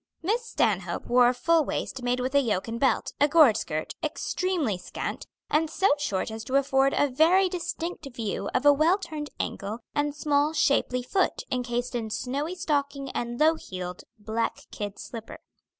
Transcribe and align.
Miss 0.23 0.43
Stanhope 0.47 1.05
wore 1.05 1.27
a 1.29 1.33
full 1.35 1.63
waist 1.63 2.01
made 2.01 2.19
with 2.19 2.33
a 2.33 2.41
yoke 2.41 2.67
and 2.67 2.79
belt, 2.79 3.13
a 3.21 3.27
gored 3.27 3.55
skirt, 3.55 3.93
extremely 4.03 4.75
scant, 4.75 5.27
and 5.47 5.69
so 5.69 5.89
short 5.99 6.31
as 6.31 6.43
to 6.45 6.55
afford 6.55 6.95
a 6.95 7.07
very 7.07 7.47
distinct 7.47 8.07
view 8.11 8.49
of 8.55 8.65
a 8.65 8.73
well 8.73 8.97
turned 8.97 9.29
ankle 9.39 9.77
and 9.93 10.15
small, 10.15 10.53
shapely 10.53 11.03
foot 11.03 11.43
encased 11.51 11.93
in 11.93 12.09
snowy 12.09 12.55
stocking 12.55 13.11
and 13.11 13.39
low 13.39 13.53
heeled 13.53 14.01
black 14.17 14.61
kid 14.71 14.97
slipper. 14.97 15.37